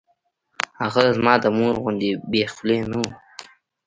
هغه 0.81 1.01
زما 1.17 1.33
د 1.43 1.45
مور 1.57 1.73
غوندې 1.81 2.11
بې 2.31 2.43
خولې 2.53 2.77
نه 2.91 2.97
وه. 3.01 3.11